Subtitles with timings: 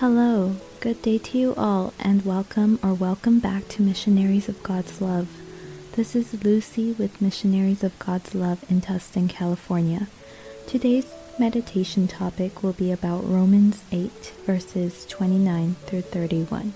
[0.00, 5.00] Hello, good day to you all, and welcome or welcome back to Missionaries of God's
[5.00, 5.26] Love.
[5.96, 10.06] This is Lucy with Missionaries of God's Love in Tustin, California.
[10.68, 16.74] Today's meditation topic will be about Romans 8, verses 29 through 31.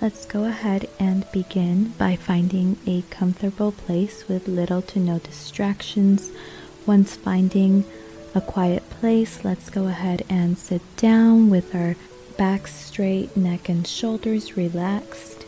[0.00, 6.30] Let's go ahead and begin by finding a comfortable place with little to no distractions.
[6.86, 7.84] Once finding
[8.32, 11.96] a quiet place, let's go ahead and sit down with our
[12.38, 15.44] back straight, neck and shoulders relaxed.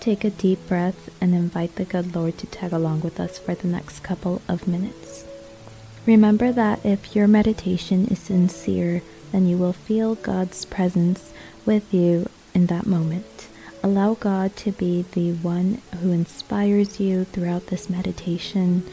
[0.00, 3.54] Take a deep breath and invite the good Lord to tag along with us for
[3.54, 5.24] the next couple of minutes.
[6.04, 9.02] Remember that if your meditation is sincere,
[9.32, 11.32] then you will feel God's presence
[11.64, 13.48] with you in that moment.
[13.82, 18.86] Allow God to be the one who inspires you throughout this meditation.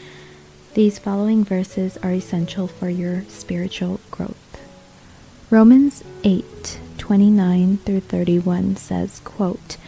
[0.72, 4.62] These following verses are essential for your spiritual growth.
[5.50, 9.78] Romans 8 29 through 31 says, quote,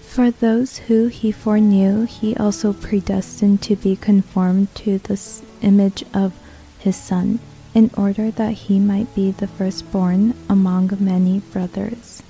[0.00, 5.20] For those who he foreknew, he also predestined to be conformed to the
[5.60, 6.34] image of
[6.78, 7.40] his Son,
[7.74, 12.22] in order that he might be the firstborn among many brothers.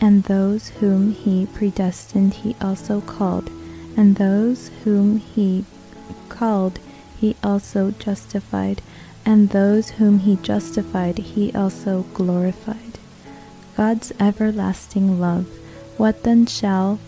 [0.00, 3.48] And those whom he predestined, he also called,
[3.96, 5.64] and those whom he
[6.28, 6.80] called,
[7.20, 8.82] he also justified
[9.26, 12.85] and those whom he justified he also glorified.
[13.76, 15.46] God's everlasting love.
[15.96, 16.98] What then shall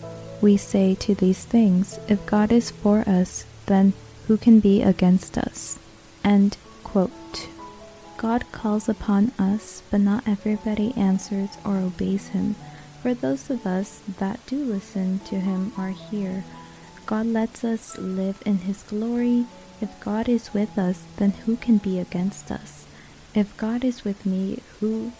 [0.41, 1.99] we say to these things?
[2.07, 3.93] If God is for us, then
[4.27, 5.79] who can be against us?
[6.23, 7.47] End quote.
[8.17, 12.55] God calls upon us, but not everybody answers or obeys him.
[13.01, 16.43] For those of us that do listen to him are here.
[17.05, 19.45] God lets us live in his glory
[19.81, 22.85] if God is with us, then who can be against us?
[23.33, 25.13] If God is with me, who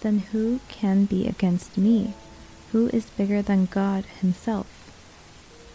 [0.00, 2.14] then who can be against me?
[2.72, 4.66] Who is bigger than God himself?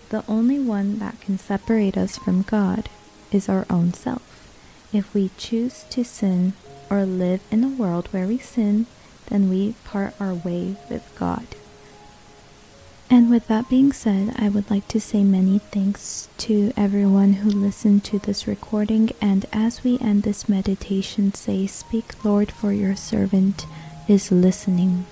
[0.09, 2.90] The only one that can separate us from God
[3.31, 4.22] is our own self.
[4.94, 6.53] If we choose to sin
[6.90, 8.86] or live in a world where we sin,
[9.28, 11.48] then we part our way with God.
[13.09, 17.50] And with that being said, I would like to say many thanks to everyone who
[17.50, 19.12] listened to this recording.
[19.22, 23.66] And as we end this meditation, say, Speak, Lord, for your servant
[24.08, 25.06] is listening.